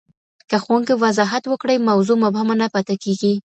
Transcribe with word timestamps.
که 0.49 0.57
ښوونکی 0.63 0.93
وضاحت 1.03 1.43
وکړي، 1.47 1.75
موضوع 1.89 2.17
مبهمه 2.23 2.55
نه 2.61 2.67
پاته 2.73 2.95
کېږي. 3.03 3.33